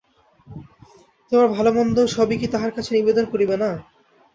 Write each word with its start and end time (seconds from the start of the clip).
তোমার 1.31 1.47
ভালোমন্দ 1.55 1.97
সবই 2.15 2.37
কি 2.37 2.47
তাঁহার 2.53 2.71
কাছে 2.73 2.91
নিবেদন 2.93 3.25
করিবে 3.33 3.55
না? 3.63 3.69